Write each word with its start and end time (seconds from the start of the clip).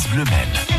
France 0.00 0.14
Bleu. 0.14 0.69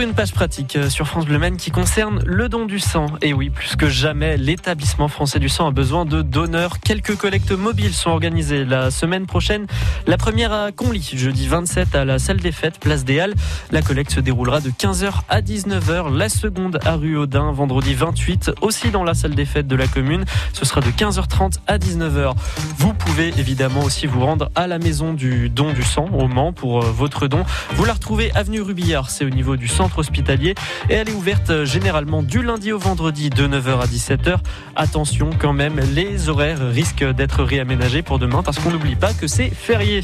Une 0.00 0.14
page 0.14 0.32
pratique 0.32 0.76
euh, 0.76 0.90
sur 0.90 1.06
France 1.06 1.24
Bleu 1.24 1.36
qui 1.58 1.70
concerne 1.70 2.22
le 2.24 2.48
don 2.48 2.66
du 2.66 2.78
sang. 2.78 3.06
Et 3.22 3.32
oui, 3.32 3.50
plus 3.50 3.76
que 3.76 3.88
jamais, 3.88 4.36
l'établissement 4.36 5.08
français 5.08 5.38
du 5.38 5.48
sang 5.48 5.68
a 5.68 5.70
besoin 5.70 6.04
de 6.04 6.22
donneurs. 6.22 6.80
Quelques 6.80 7.16
collectes 7.16 7.52
mobiles 7.52 7.92
sont 7.94 8.10
organisées 8.10 8.64
la 8.64 8.90
semaine 8.90 9.26
prochaine. 9.26 9.66
La 10.06 10.16
première 10.16 10.52
à 10.52 10.72
Conly, 10.72 11.10
jeudi 11.14 11.46
27 11.46 11.94
à 11.94 12.04
la 12.04 12.18
salle 12.18 12.38
des 12.38 12.52
fêtes, 12.52 12.78
place 12.78 13.04
des 13.04 13.20
Halles. 13.20 13.34
La 13.70 13.80
collecte 13.80 14.12
se 14.12 14.20
déroulera 14.20 14.60
de 14.60 14.70
15h 14.70 15.12
à 15.28 15.40
19h. 15.40 16.14
La 16.14 16.28
seconde 16.28 16.78
à 16.84 16.96
rue 16.96 17.16
Audin, 17.16 17.52
vendredi 17.52 17.94
28, 17.94 18.52
aussi 18.62 18.90
dans 18.90 19.04
la 19.04 19.14
salle 19.14 19.34
des 19.34 19.46
fêtes 19.46 19.68
de 19.68 19.76
la 19.76 19.86
commune. 19.86 20.24
Ce 20.52 20.64
sera 20.64 20.80
de 20.80 20.90
15h30 20.90 21.58
à 21.66 21.78
19h. 21.78 22.34
Vous 22.78 22.92
pouvez 22.92 23.28
évidemment 23.38 23.82
aussi 23.82 24.06
vous 24.06 24.24
rendre 24.24 24.50
à 24.54 24.66
la 24.66 24.78
maison 24.78 25.12
du 25.12 25.48
don 25.48 25.72
du 25.72 25.82
sang 25.82 26.08
au 26.12 26.28
Mans 26.28 26.52
pour 26.52 26.82
euh, 26.82 26.90
votre 26.90 27.28
don. 27.28 27.44
Vous 27.74 27.84
la 27.84 27.92
retrouvez 27.92 28.32
avenue 28.34 28.60
Rubillard, 28.60 29.10
c'est 29.10 29.24
au 29.24 29.30
niveau 29.30 29.56
du 29.56 29.68
centre 29.68 29.85
hospitalier 29.96 30.54
et 30.90 30.94
elle 30.94 31.08
est 31.08 31.14
ouverte 31.14 31.50
euh, 31.50 31.64
généralement 31.64 32.22
du 32.22 32.42
lundi 32.42 32.72
au 32.72 32.78
vendredi 32.78 33.30
de 33.30 33.46
9h 33.46 33.80
à 33.80 33.86
17h. 33.86 34.38
Attention 34.74 35.30
quand 35.38 35.52
même, 35.52 35.80
les 35.94 36.28
horaires 36.28 36.68
risquent 36.68 37.10
d'être 37.12 37.42
réaménagés 37.42 38.02
pour 38.02 38.18
demain 38.18 38.42
parce 38.42 38.58
qu'on 38.58 38.70
n'oublie 38.70 38.96
pas 38.96 39.12
que 39.12 39.26
c'est 39.26 39.50
férié. 39.50 40.02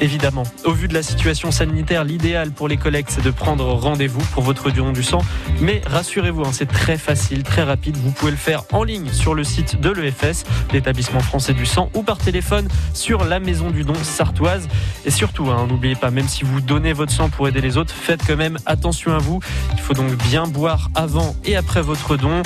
Évidemment, 0.00 0.44
au 0.64 0.72
vu 0.72 0.88
de 0.88 0.94
la 0.94 1.02
situation 1.02 1.50
sanitaire, 1.50 2.04
l'idéal 2.04 2.50
pour 2.50 2.68
les 2.68 2.76
collectes 2.76 3.10
c'est 3.10 3.24
de 3.24 3.30
prendre 3.30 3.64
rendez-vous 3.64 4.22
pour 4.32 4.42
votre 4.42 4.70
don 4.70 4.92
du 4.92 5.02
sang. 5.02 5.22
Mais 5.60 5.82
rassurez-vous, 5.86 6.42
hein, 6.42 6.50
c'est 6.52 6.66
très 6.66 6.98
facile, 6.98 7.42
très 7.42 7.62
rapide. 7.62 7.96
Vous 7.96 8.10
pouvez 8.10 8.30
le 8.30 8.36
faire 8.36 8.64
en 8.72 8.82
ligne 8.82 9.08
sur 9.12 9.34
le 9.34 9.44
site 9.44 9.80
de 9.80 9.90
l'EFS, 9.90 10.44
l'établissement 10.72 11.20
français 11.20 11.54
du 11.54 11.66
sang, 11.66 11.90
ou 11.94 12.02
par 12.02 12.18
téléphone 12.18 12.68
sur 12.92 13.24
la 13.24 13.40
maison 13.40 13.70
du 13.70 13.84
don 13.84 13.94
sartoise. 13.94 14.68
Et 15.04 15.10
surtout, 15.10 15.50
hein, 15.50 15.66
n'oubliez 15.68 15.94
pas, 15.94 16.10
même 16.10 16.28
si 16.28 16.44
vous 16.44 16.60
donnez 16.60 16.92
votre 16.92 17.12
sang 17.12 17.28
pour 17.28 17.48
aider 17.48 17.60
les 17.60 17.76
autres, 17.76 17.92
faites 17.92 18.22
quand 18.26 18.36
même 18.36 18.58
attention 18.66 19.13
vous. 19.18 19.40
Il 19.72 19.80
faut 19.80 19.94
donc 19.94 20.14
bien 20.28 20.46
boire 20.46 20.90
avant 20.94 21.34
et 21.44 21.56
après 21.56 21.82
votre 21.82 22.16
don 22.16 22.42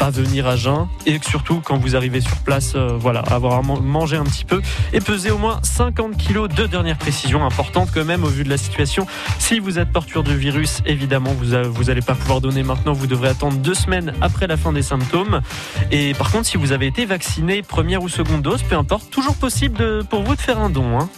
pas 0.00 0.08
venir 0.08 0.46
à 0.46 0.56
jeun 0.56 0.88
et 1.04 1.20
surtout 1.20 1.60
quand 1.62 1.76
vous 1.76 1.94
arrivez 1.94 2.22
sur 2.22 2.36
place, 2.38 2.72
euh, 2.74 2.96
voilà, 2.98 3.20
avoir 3.20 3.62
mangé 3.62 4.16
un 4.16 4.24
petit 4.24 4.46
peu 4.46 4.62
et 4.94 5.00
peser 5.00 5.30
au 5.30 5.36
moins 5.36 5.60
50 5.62 6.16
kilos 6.16 6.48
de 6.48 6.64
dernière 6.64 6.96
précision 6.96 7.44
importante 7.44 7.90
quand 7.92 8.06
même 8.06 8.24
au 8.24 8.28
vu 8.28 8.42
de 8.42 8.48
la 8.48 8.56
situation. 8.56 9.06
Si 9.38 9.58
vous 9.58 9.78
êtes 9.78 9.92
porteur 9.92 10.22
de 10.22 10.32
virus, 10.32 10.80
évidemment, 10.86 11.34
vous 11.34 11.50
vous 11.70 11.90
allez 11.90 12.00
pas 12.00 12.14
pouvoir 12.14 12.40
donner 12.40 12.62
maintenant. 12.62 12.94
Vous 12.94 13.06
devrez 13.06 13.28
attendre 13.28 13.58
deux 13.58 13.74
semaines 13.74 14.14
après 14.22 14.46
la 14.46 14.56
fin 14.56 14.72
des 14.72 14.82
symptômes. 14.82 15.42
Et 15.90 16.14
par 16.14 16.32
contre, 16.32 16.46
si 16.46 16.56
vous 16.56 16.72
avez 16.72 16.86
été 16.86 17.04
vacciné 17.04 17.60
première 17.60 18.02
ou 18.02 18.08
seconde 18.08 18.40
dose, 18.40 18.62
peu 18.62 18.76
importe, 18.76 19.10
toujours 19.10 19.36
possible 19.36 20.04
pour 20.04 20.22
vous 20.22 20.34
de 20.34 20.40
faire 20.40 20.58
un 20.58 20.70
don. 20.70 20.98
Hein. 20.98 21.10